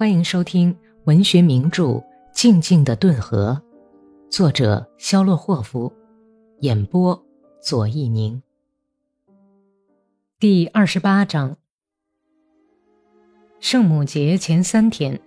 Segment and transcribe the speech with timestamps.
[0.00, 0.74] 欢迎收听
[1.04, 1.84] 文学名著
[2.32, 3.60] 《静静的顿河》，
[4.30, 5.92] 作者肖洛霍夫，
[6.60, 7.22] 演播
[7.60, 8.42] 左一宁。
[10.38, 11.58] 第二十八章。
[13.58, 15.20] 圣母节前三天，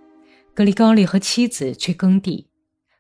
[0.56, 2.50] 格里高利和妻子去耕地，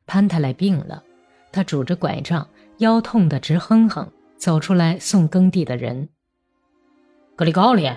[0.05, 1.03] 潘泰莱病了，
[1.51, 2.47] 他拄着拐杖，
[2.77, 6.09] 腰痛得直哼哼，走出来送耕地的人。
[7.35, 7.89] 格里高利，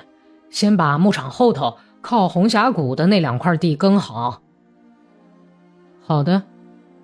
[0.49, 1.77] 先把牧场后头。
[2.01, 4.43] 靠红峡谷的那两块地更好。
[6.03, 6.43] 好的，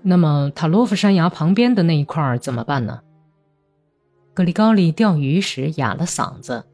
[0.02, 3.00] 那么塔洛夫山崖旁边的那一块怎么办呢？
[4.34, 6.64] 格里高利钓鱼时哑了嗓子，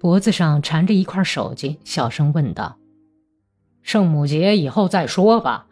[0.00, 2.76] 脖子上缠着一块手巾，小声问道
[3.82, 5.66] ：“圣母节以后再说吧，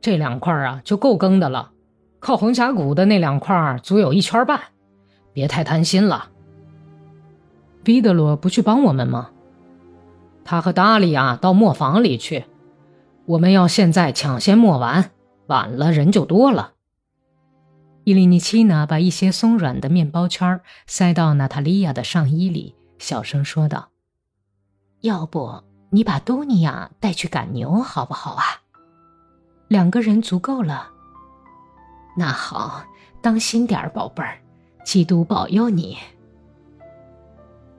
[0.00, 1.72] 这两块啊就够耕的了。
[2.20, 4.60] 靠红峡谷的那两块足有一圈半，
[5.32, 6.30] 别太贪心了。”
[7.82, 9.30] 彼得罗不去帮我们吗？
[10.44, 12.44] 他和达利亚到磨坊里去，
[13.24, 15.10] 我们要现在抢先磨完，
[15.46, 16.72] 晚了人就多了。
[18.04, 23.88] 伊利尼奇娜把一些松软的面包圈塞到娜塔莉亚的上衣里，小声说道
[25.00, 28.44] ：“要不你把多尼亚带去赶牛好不好啊？
[29.68, 30.90] 两个人足够了。
[32.18, 32.84] 那好，
[33.22, 34.38] 当心点儿宝贝儿，
[34.84, 35.96] 基督保佑你。”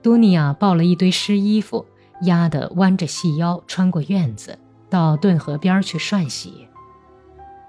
[0.02, 1.86] 多尼亚抱了一堆湿衣服。
[2.22, 6.68] 压得弯着细腰，穿过院子，到顿河边去涮洗。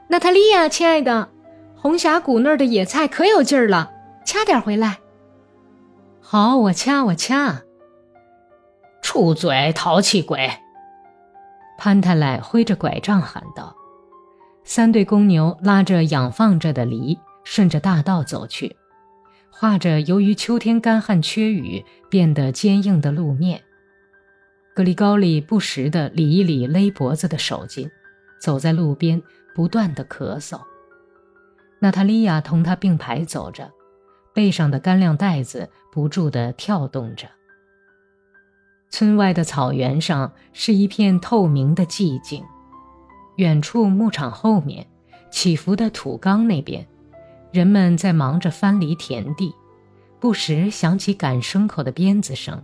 [0.09, 1.29] 娜塔莉亚，亲爱的，
[1.75, 3.91] 红峡谷那儿的野菜可有劲儿了，
[4.25, 4.99] 掐点回来。
[6.21, 7.61] 好，我掐，我掐。
[9.01, 10.49] 出嘴，淘气鬼！
[11.77, 13.75] 潘太来挥着拐杖喊道。
[14.63, 18.75] 三对公牛拉着养放着的犁，顺着大道走去，
[19.49, 23.63] 画着由于秋天干旱缺雨变得坚硬的路面。
[24.77, 27.89] 格里高利不时地理一理勒脖子的手巾，
[28.39, 29.19] 走在路边，
[29.55, 30.61] 不断地咳嗽。
[31.79, 33.71] 娜塔莉亚同他并排走着，
[34.35, 37.27] 背上的干粮袋子不住地跳动着。
[38.91, 42.45] 村外的草原上是一片透明的寂静，
[43.37, 44.85] 远处牧场后面
[45.31, 46.85] 起伏的土缸那边，
[47.51, 49.51] 人们在忙着翻犁田地，
[50.19, 52.63] 不时响起赶牲口的鞭子声。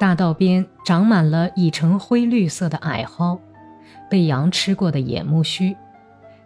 [0.00, 3.38] 大道边长满了已成灰绿色的矮蒿，
[4.08, 5.76] 被羊吃过的野木须，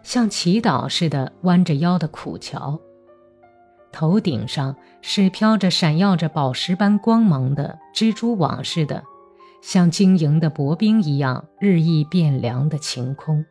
[0.03, 2.77] 像祈祷似的弯着腰的苦荞。
[3.93, 9.01] 头顶上是飘着闪耀着宝石般光芒的蜘蛛网似的，
[9.61, 13.45] 像晶莹的薄冰一样日益变凉的晴空。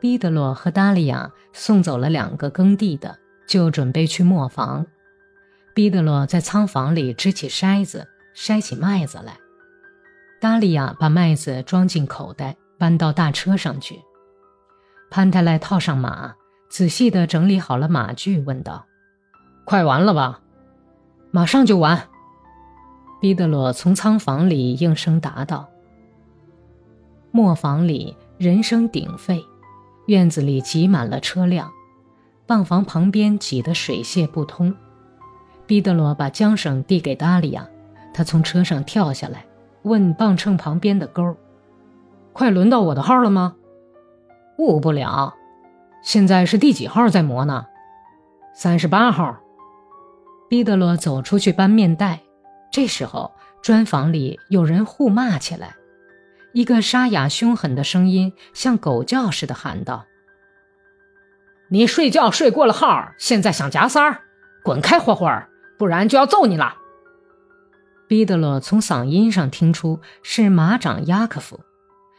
[0.00, 4.86] 毕德罗和达利亚送走了两个耕地的，就准备去磨坊。
[5.74, 8.06] 毕德罗在仓房里支起筛子。
[8.34, 9.36] 筛起麦子来，
[10.40, 14.00] 达利亚把麦子装进口袋，搬到大车上去。
[15.10, 16.34] 潘太莱套上马，
[16.70, 18.86] 仔细地整理好了马具，问道
[19.66, 20.40] ：“快完了吧
[21.30, 22.08] ？”“马上就完。”
[23.20, 25.68] 毕德罗从仓房里应声答道。
[27.30, 29.44] 磨坊里人声鼎沸，
[30.06, 31.70] 院子里挤满了车辆，
[32.46, 34.74] 棒房旁边挤得水泄不通。
[35.66, 37.68] 毕德罗把缰绳递给达利亚。
[38.14, 39.44] 他从车上跳下来，
[39.82, 41.36] 问磅秤旁边的钩
[42.32, 43.56] ：“快轮到我的号了吗
[44.58, 45.34] ？”“误不了。
[46.02, 47.66] ”“现在是第几号在磨呢
[48.54, 49.38] ？”“三十八号。”
[50.50, 52.20] 毕德罗走出去搬面袋，
[52.70, 55.76] 这时候砖房里有人互骂起来，
[56.52, 60.04] 一个沙哑凶狠的声音像狗叫似的喊道
[61.70, 64.20] ：“你睡觉睡过了号，现在想夹三儿，
[64.62, 65.48] 滚开霍霍儿，
[65.78, 66.76] 不然就要揍你了！”
[68.12, 71.58] 彼得罗从嗓音上听出是马长雅科夫，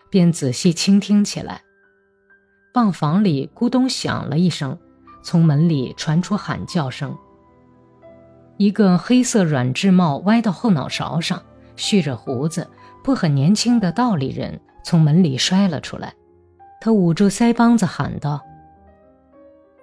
[0.09, 1.61] 便仔细倾听起来。
[2.73, 4.75] 棒房里咕咚响了一声，
[5.21, 7.15] 从门里传出喊叫声。
[8.57, 11.43] 一个黑色软质帽歪到后脑勺上、
[11.75, 12.67] 蓄着胡子、
[13.03, 16.15] 不很年轻的道理人从门里摔了出来。
[16.81, 18.41] 他捂住腮帮子喊道：“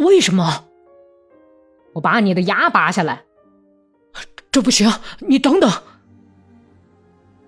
[0.01, 0.65] 为什么？
[1.93, 3.23] 我把你的牙拔下来！
[4.51, 4.91] 这不行，
[5.21, 5.71] 你等等。”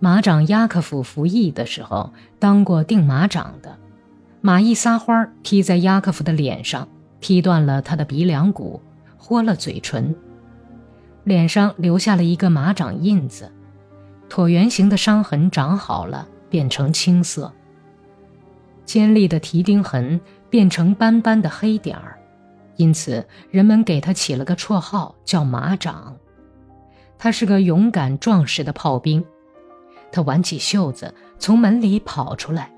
[0.04, 3.78] 马长雅克夫服役的时候当过定马长的，
[4.40, 6.88] 马一撒欢儿踢在雅克夫的脸上，
[7.20, 8.82] 踢断了他的鼻梁骨，
[9.16, 10.12] 豁了嘴唇，
[11.22, 13.52] 脸上留下了一个马掌印子，
[14.28, 17.52] 椭圆形的伤痕长好了，变成青色，
[18.84, 20.20] 尖利的蹄钉痕
[20.50, 22.19] 变成斑斑的黑点儿，
[22.75, 26.16] 因此人们给他起了个绰号叫马掌。
[27.16, 29.25] 他是个勇敢壮实的炮兵。
[30.12, 32.70] 他挽起袖子，从门里跑出来，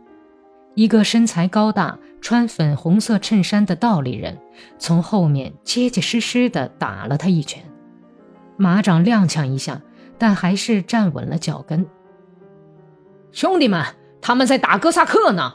[0.75, 4.39] 一个身材高大、穿粉红色衬衫的道理人
[4.79, 7.63] 从后面结结实实地打了他一拳，
[8.57, 9.83] 马掌踉跄一下，
[10.17, 11.85] 但还是站稳了脚跟。
[13.33, 13.85] 兄弟们，
[14.21, 15.55] 他们在打哥萨克呢！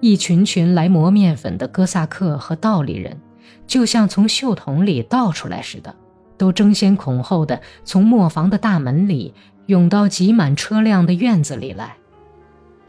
[0.00, 3.18] 一群群来磨面粉的哥萨克和道理人，
[3.66, 5.94] 就像从袖筒里倒出来似的，
[6.36, 9.32] 都争先恐后的从磨坊的大门里
[9.66, 11.96] 涌到挤满车辆的院子里来。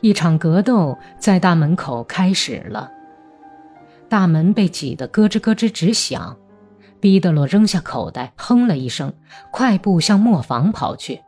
[0.02, 2.92] 一场格斗在大门口开始了。
[4.10, 6.38] 大门被挤得咯吱咯吱直响。
[7.00, 9.14] 毕德罗扔下口袋，哼了一声，
[9.52, 11.22] 快步向磨坊跑去。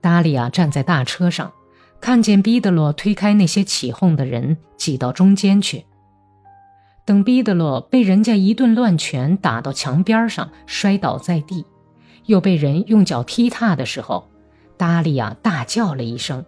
[0.00, 1.52] 达利亚站在大车上。
[2.00, 5.86] 看见毕德罗推开那些起哄的人，挤到中间去。
[7.04, 11.64] 等毕德罗被人家一顿乱拳打到墙边上，摔倒在地，
[12.26, 14.28] 又被人用脚踢踏的时候，
[14.76, 16.44] 达利亚大叫了一声。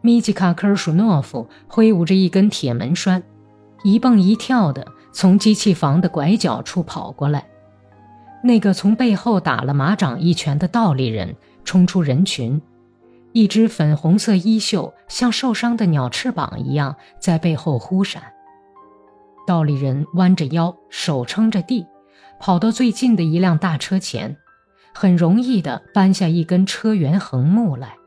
[0.00, 3.22] 米吉卡科尔舒诺夫挥舞着一根铁门栓，
[3.82, 7.46] 一蹦一跳的从机器房的拐角处跑过来。
[8.44, 11.34] 那个从背后打了马掌一拳的倒立人
[11.64, 12.60] 冲出人群。
[13.32, 18.22] 一只粉红色衣袖像受伤的鸟翅膀一样在背后忽闪。
[19.46, 21.86] 道理人弯着腰，手撑着地，
[22.40, 24.36] 跑到最近的一辆大车前，
[24.98, 27.98] 很容易地搬下一根车辕横木来。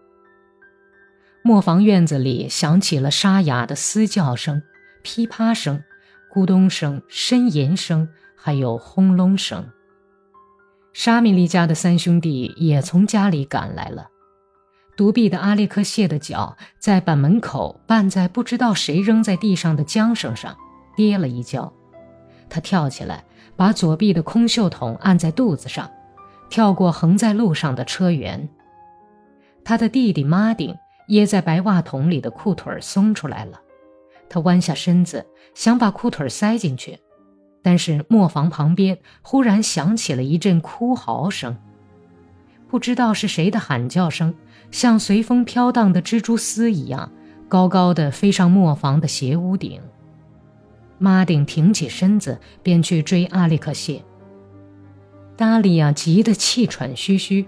[1.43, 4.63] 磨坊院子里响起了沙哑的嘶叫声、
[5.03, 5.83] 噼啪声、
[6.33, 9.69] 咕咚声、呻吟声，还有轰隆声。
[10.91, 14.07] 沙米利家的三兄弟也从家里赶来了。
[14.97, 20.57] 独臂的阿列克谢的脚在板门口绊在不知道谁扔在地上的缰绳上，
[20.95, 21.71] 跌了一跤。
[22.49, 23.25] 他跳起来，
[23.55, 25.87] 把左臂的空袖筒按在肚子上，
[26.49, 28.47] 跳过横在路上的车辕。
[29.63, 30.75] 他的弟弟马丁
[31.07, 33.59] 掖在白袜筒里的裤腿松出来了，
[34.29, 36.99] 他弯下身子想把裤腿塞进去，
[37.61, 41.57] 但是磨坊旁边忽然响起了一阵哭嚎声，
[42.67, 44.33] 不知道是谁的喊叫声。
[44.71, 47.11] 像随风飘荡的蜘蛛丝一样，
[47.47, 49.81] 高高的飞上磨坊的斜屋顶。
[50.99, 54.03] 马丁挺起身子，便去追阿里克谢。
[55.39, 57.47] 达利亚急得气喘吁吁，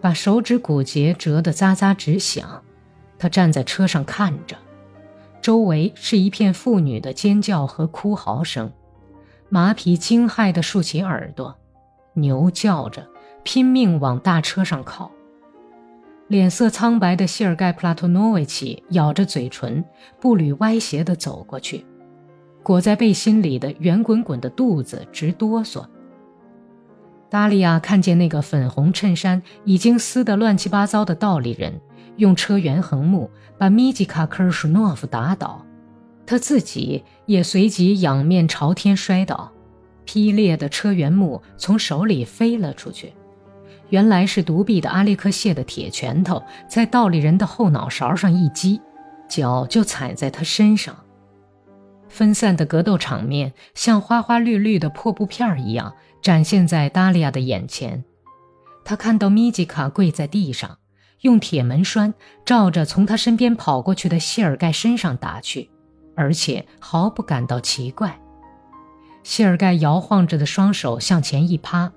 [0.00, 2.62] 把手指骨节折得喳喳直响。
[3.18, 4.56] 他站在车上看着，
[5.42, 8.72] 周围是一片妇女的尖叫和哭嚎声，
[9.50, 11.54] 马匹惊骇地竖起耳朵，
[12.14, 13.06] 牛叫着
[13.42, 15.10] 拼命往大车上靠。
[16.28, 19.84] 脸色苍白的谢尔盖·普拉托诺维奇咬着嘴唇，
[20.18, 21.84] 步履歪斜地走过去，
[22.62, 25.84] 裹在背心里的圆滚滚的肚子直哆嗦。
[27.36, 31.78] 达利亚看见那个粉红衬衫已经撕得乱七八糟的道理人，
[32.16, 35.62] 用车辕横木把米吉卡·科尔舒诺夫打倒，
[36.24, 39.52] 他自己也随即仰面朝天摔倒，
[40.06, 43.12] 劈裂的车辕木从手里飞了出去。
[43.90, 48.80] 原来是独臂的阿列克谢的铁拳头在道理人的后脑勺上一击，
[49.28, 50.96] 脚就踩在他身上。
[52.08, 55.92] 分散的格斗场面像花花绿绿的破布片一样
[56.26, 58.02] 展现在达利亚的眼前。
[58.84, 60.78] 他看到米吉卡跪在地上，
[61.20, 62.14] 用铁门栓
[62.44, 65.70] 照着从他身边跑过去的谢尔盖身上打去，
[66.16, 68.18] 而且毫不感到奇怪。
[69.22, 71.92] 谢尔盖摇晃着的双手向前一趴。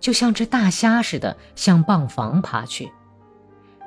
[0.00, 2.90] 就像只大虾似的向泵房爬去，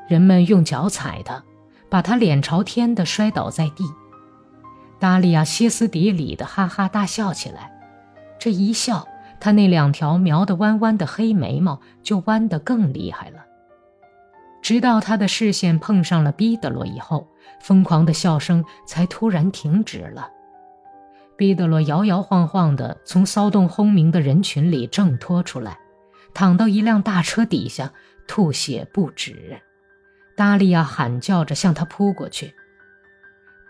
[0.08, 1.44] 人们用脚踩他，
[1.90, 3.84] 把他脸朝天的摔倒在地。
[5.00, 7.72] 达利亚歇斯底里的哈哈大笑起来，
[8.40, 9.08] 这一笑，
[9.40, 13.46] 他那两条描得弯弯的黑眉毛就弯得更厉害了。
[14.62, 17.28] 直到他的视线碰上了毕德罗以后，
[17.62, 20.30] 疯狂的笑声才突然停止了。
[21.38, 25.78] 毕德罗摇摇晃晃地从骚动轰鸣的人群里挣脱出来。
[26.34, 27.92] 躺到一辆大车底下，
[28.28, 29.60] 吐血不止。
[30.36, 32.54] 达利亚喊叫着向他扑过去。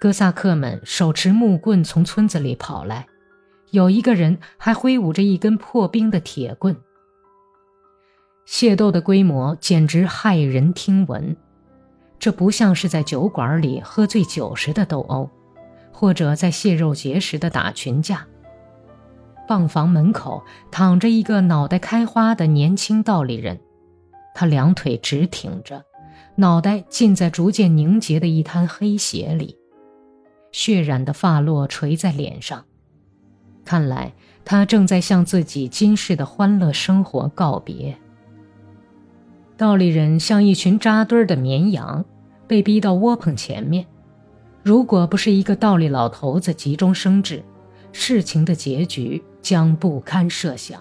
[0.01, 3.07] 哥萨克们手持木棍从村子里跑来，
[3.71, 6.75] 有一个人还挥舞着一根破冰的铁棍。
[8.45, 11.35] 械斗的规模简直骇人听闻，
[12.17, 15.29] 这不像是在酒馆里喝醉酒时的斗殴，
[15.91, 18.25] 或者在蟹肉节时的打群架。
[19.47, 23.59] 泵房门口躺着一个脑袋开花的年轻道理人，
[24.33, 25.83] 他两腿直挺着，
[26.35, 29.57] 脑袋浸在逐渐凝结的一滩黑血里，
[30.51, 32.65] 血染的发落垂在脸上，
[33.67, 34.13] 看来
[34.45, 37.97] 他正在向自己今世的欢乐生活告别。
[39.57, 42.05] 道理人像一群扎堆的绵羊，
[42.47, 43.85] 被逼到窝棚前面，
[44.63, 47.43] 如果不是一个道理老头子急中生智，
[47.91, 50.79] 事情的结局将不堪设想。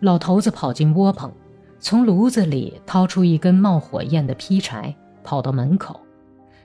[0.00, 1.32] 老头子跑进窝棚，
[1.78, 4.94] 从炉子里掏出一根冒火焰的劈柴，
[5.24, 6.00] 跑到门口，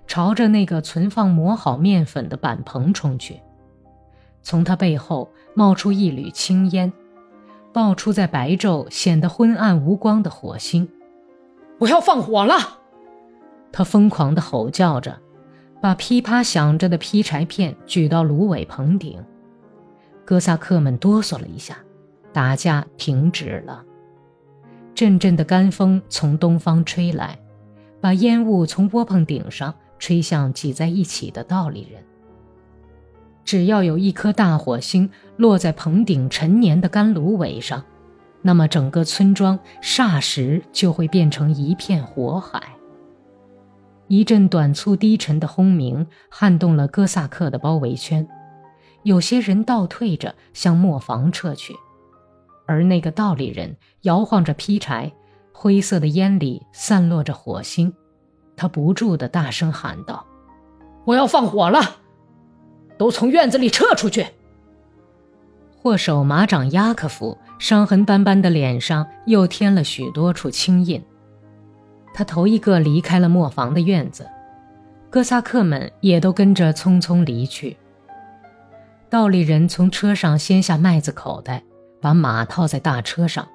[0.05, 3.39] 朝着那个存放磨好面粉的板棚冲去。
[4.45, 6.93] 从他背后冒出一缕青烟，
[7.73, 10.87] 爆出在白昼显得昏暗无光的火星。
[11.79, 12.55] 我要放火了！
[13.71, 15.19] 他疯狂地吼叫着。
[15.81, 19.23] 把噼啪响着的劈柴片举到芦苇棚顶，
[20.23, 21.77] 哥萨克们哆嗦了一下，
[22.31, 23.83] 打架停止了。
[24.95, 27.37] 阵阵的干风从东方吹来，
[28.01, 32.03] 把烟雾从窝棚顶上吹向挤在一起的道理人。
[33.45, 37.81] 只要有一颗大火星落在棚顶陈年的干芦苇上，
[38.41, 42.61] 那么整个村庄霎时就会变成一片火海。
[44.07, 48.27] 一阵短促低沉的轰鸣撼动了哥萨克的包围圈，
[49.03, 51.75] 有些人倒退着向磨坊撤去，
[52.67, 55.11] 而那个道理人摇晃着劈柴，
[55.51, 57.93] 灰色的烟里散落着火星，
[58.55, 60.25] 他不住地大声喊道
[61.05, 61.97] ：“我要放火了，
[62.97, 64.25] 都从院子里撤出去！”
[65.81, 71.03] 祸首马长亚克夫伤痕斑斑的脸上又添了许多处青印。
[72.13, 74.25] 他头一个离开了磨坊的院子，
[75.09, 77.77] 哥萨克们也都跟着匆匆离去。
[79.09, 81.61] 道理人从车上掀下麦子口袋，
[82.01, 83.47] 把马套在大车上，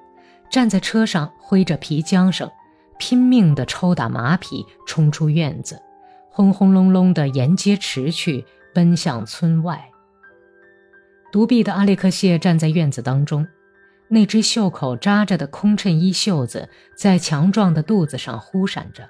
[0.49, 2.49] 站在车上挥着皮缰绳，
[2.97, 5.81] 拼命地抽打马匹，冲出院子，
[6.29, 9.89] 轰轰隆隆地沿街驰去，奔向村外。
[11.31, 13.47] 独臂的阿列克谢站在院子当中。
[14.13, 19.09] 那只袖口扎着的空衬衣袖子在强壮的肚子上忽闪着，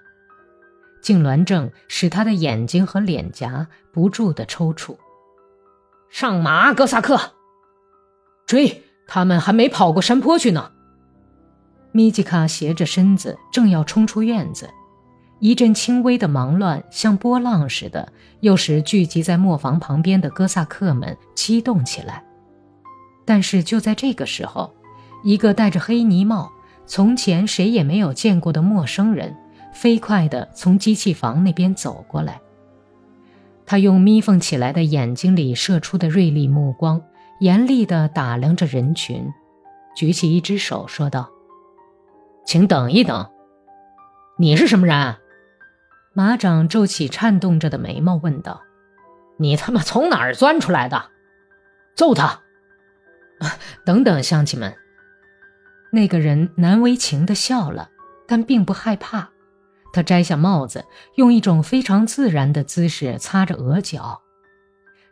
[1.01, 4.95] 痉挛症使他的眼睛和脸颊不住地抽搐。
[6.11, 7.19] 上马，哥萨克！
[8.45, 8.83] 追！
[9.07, 10.71] 他们还没跑过山坡去呢。
[11.91, 14.69] 米吉卡斜着身子，正要冲出院子，
[15.41, 22.23] 一阵轻微的忙乱像波浪似的，又使聚集在磨坊旁边的哥萨克们激动起来。
[23.25, 24.71] 但是就在这个时候，
[25.23, 26.51] 一个戴着黑呢帽、
[26.85, 29.35] 从前谁也没有见过的陌生人，
[29.73, 32.39] 飞快地从机器房那边走过来。
[33.65, 37.01] 他用眯缝起来的眼睛里射出的锐利目光，
[37.39, 39.27] 严厉地打量着人群，
[39.95, 41.27] 举起一只手说道
[42.45, 43.27] ：“请等一等。
[44.37, 45.15] 你是什么人？”
[46.13, 48.61] 马掌皱起颤动着的眉毛问道
[49.37, 51.11] ：“你他妈从哪儿钻出来的？
[51.95, 52.41] 揍他！
[53.85, 54.75] 等等，乡亲们。”
[55.93, 57.89] 那个人难为情地笑了，
[58.27, 59.29] 但并不害怕。
[59.93, 64.21] 他摘下帽子，用一种非常自然的姿势擦着额角。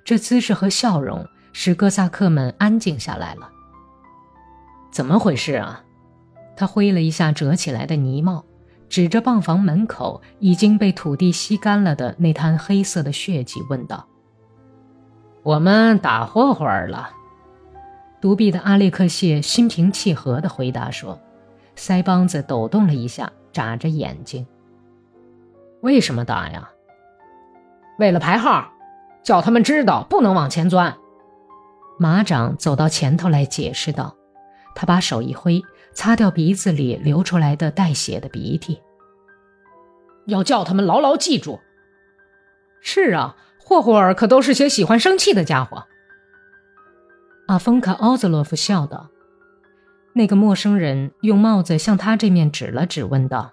[0.05, 3.49] 这姿势和笑容使哥萨克们安静下来了。
[4.91, 5.83] 怎么回事啊？
[6.55, 8.45] 他挥了一下折起来的呢帽，
[8.89, 14.07] 指着泵房门口已经被土地吸干了的那滩黑色的血迹，问道
[15.43, 17.11] ：“我们打火会儿了。”
[18.19, 21.17] 独臂的阿列克谢心平气和地回答说，
[21.77, 24.45] 腮帮子抖动了一下，眨着眼睛。
[25.81, 26.69] 为什么打呀？
[27.99, 28.69] 为了排号，
[29.23, 30.97] 叫他们知道不能往前钻。
[31.97, 34.15] 马长走到前头来解释道，
[34.73, 35.61] 他把手一挥，
[35.99, 38.79] 擦掉鼻子里流出来的带血的鼻涕。
[40.27, 41.59] 要叫他们牢牢记住。
[42.79, 45.83] 是啊，霍霍尔可都是些喜欢生气的家伙。
[47.47, 49.09] 阿峰卡奥兹洛夫笑道
[50.15, 53.51] ：“那个陌生人用帽子向他这面指了指，问道：‘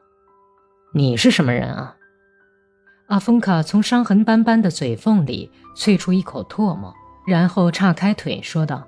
[0.95, 1.97] 你是什么人啊？’
[3.09, 6.95] 阿峰卡从伤痕斑斑的嘴缝里啐出一口唾沫，
[7.27, 8.87] 然后岔开腿说道：‘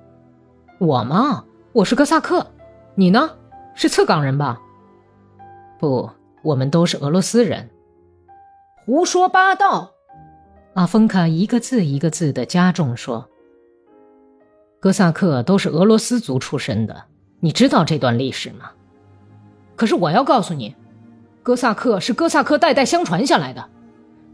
[0.79, 1.45] 我吗？
[1.73, 2.47] 我是哥萨克。
[2.95, 3.31] 你呢？
[3.79, 4.61] 是侧港人吧？’
[5.79, 6.11] 不，
[6.43, 7.71] 我们都是俄罗斯人。
[8.85, 9.93] 胡说八道！
[10.75, 13.29] 阿峰卡一个字一个字的加重说。”
[14.81, 17.05] 哥萨克都是俄罗斯族出身的，
[17.39, 18.73] 你知道这段历史吗？
[19.77, 20.75] 可是我要告诉你，
[21.45, 23.65] 哥萨克是哥萨克代代相传下来的。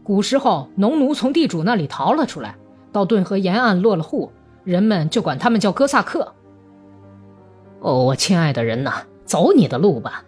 [0.03, 2.55] 古时候，农奴从地主那里逃了出来，
[2.91, 4.31] 到顿河沿岸落了户，
[4.63, 6.33] 人们就管他们叫哥萨克。
[7.81, 10.23] 哦，我亲爱的人呐，走你的路吧。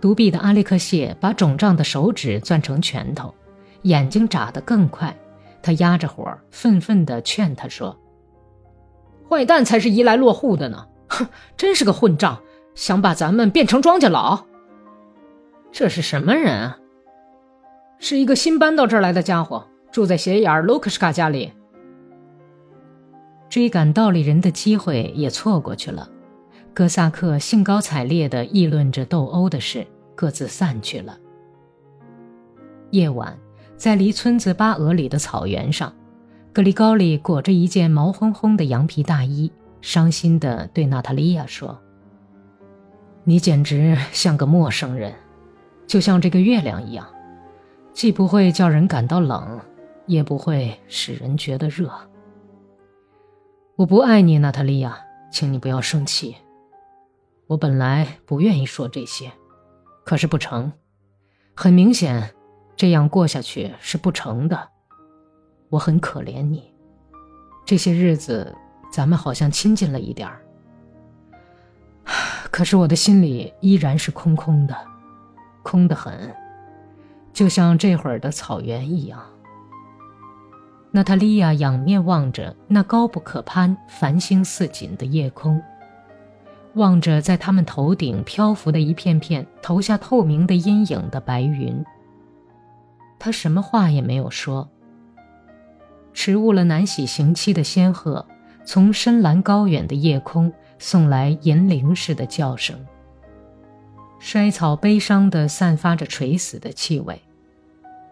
[0.00, 3.34] 独臂的阿列克谢把肿胀的手指攥成拳头，
[3.82, 5.16] 眼睛眨得更快。
[5.60, 7.98] 他压着火，愤愤地劝他说。
[9.28, 10.86] 坏蛋才是移来落户的呢！
[11.08, 11.26] 哼，
[11.56, 12.40] 真是个混账，
[12.74, 14.46] 想把咱们变成庄稼佬。
[15.72, 16.78] 这是什么人啊？
[17.98, 21.52] 是一个新搬到这儿来的家伙，住在斜眼卢克什卡家里。
[23.48, 26.08] 追赶道理人的机会也错过去了。
[26.78, 31.18] 哥萨克兴高采烈地议论着斗殴的事，各自散去了。
[32.92, 33.36] 夜晚，
[33.76, 35.92] 在离村子八俄里的草原上，
[36.52, 41.76] 格里高里裹着一件毛烘烘的羊皮大衣，伤心地对娜塔莉亚说
[43.26, 45.12] ：“你简直像个陌生人，
[45.84, 47.04] 就像这个月亮一样，
[47.92, 49.58] 既不会叫人感到冷，
[50.06, 51.90] 也不会使人觉得热。
[53.74, 54.96] 我不爱你，娜塔莉亚，
[55.32, 56.36] 请你不要生气。”
[57.48, 59.32] 我本来不愿意说这些，
[60.04, 60.70] 可是不成。
[61.54, 62.34] 很明显，
[62.76, 64.68] 这样过下去是不成的。
[65.70, 66.70] 我很可怜你。
[67.64, 68.54] 这些日子，
[68.92, 70.42] 咱们好像亲近了一点儿。
[72.52, 74.76] 可是我的心里依然是空空的，
[75.62, 76.34] 空得很，
[77.32, 79.22] 就像这会儿的草原一样。
[80.90, 85.62] 娜塔莉亚仰面望着那高不可攀、繁星似锦的夜空。
[86.78, 91.84] 望着在他们头顶漂浮的一片片投下透明的阴影的白云，
[93.18, 94.66] 他什么话也没有说。
[96.14, 98.24] 迟误了南喜行期的仙鹤，
[98.64, 102.78] 从深蓝高远的夜空送来银铃似的叫声。
[104.18, 107.20] 衰草悲伤地散发着垂死的气味，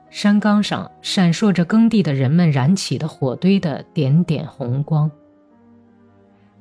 [0.08, 5.10] 山岗上闪烁着耕地的人们燃起的火堆的点点红光。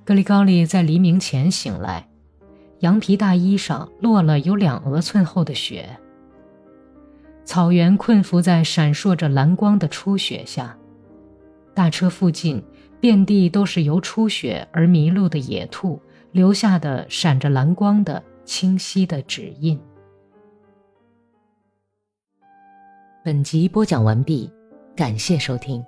[0.06, 2.08] 格里高利在黎明前醒来，
[2.82, 5.90] 羊皮大衣上落了有两额寸厚的雪。
[7.44, 10.78] 草原困伏在闪烁着蓝光的初雪下，
[11.74, 12.64] 大车附近
[13.00, 16.00] 遍地都是由初雪而迷路的野兔
[16.32, 19.80] 留下的闪着蓝光的清晰的指印。
[23.24, 24.52] 本集播讲完毕，
[24.96, 25.84] 感谢收听。